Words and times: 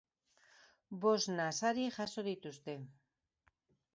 Bosna 1.03 1.45
sari 1.59 1.85
jaso 1.97 2.25
dituzte. 2.31 2.75